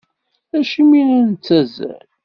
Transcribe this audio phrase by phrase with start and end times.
[0.57, 2.05] Acimi i la nettazzal?